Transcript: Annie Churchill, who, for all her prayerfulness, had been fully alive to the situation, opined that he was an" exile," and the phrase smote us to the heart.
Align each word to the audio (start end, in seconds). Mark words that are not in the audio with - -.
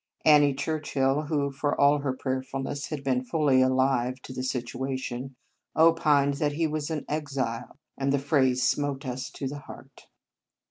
Annie 0.25 0.55
Churchill, 0.55 1.21
who, 1.27 1.51
for 1.51 1.79
all 1.79 1.99
her 1.99 2.11
prayerfulness, 2.13 2.87
had 2.87 3.03
been 3.03 3.23
fully 3.23 3.61
alive 3.61 4.15
to 4.23 4.33
the 4.33 4.41
situation, 4.43 5.35
opined 5.75 6.33
that 6.37 6.53
he 6.53 6.65
was 6.65 6.89
an" 6.89 7.05
exile," 7.17 7.77
and 7.99 8.11
the 8.11 8.17
phrase 8.17 8.63
smote 8.67 9.05
us 9.05 9.29
to 9.29 9.47
the 9.47 9.59
heart. 9.59 10.07